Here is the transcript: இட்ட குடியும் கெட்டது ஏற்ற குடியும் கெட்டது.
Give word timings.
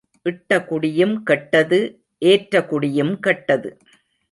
இட்ட 0.25 0.59
குடியும் 0.65 1.23
கெட்டது 1.23 1.79
ஏற்ற 2.21 2.63
குடியும் 2.65 3.13
கெட்டது. 3.19 3.69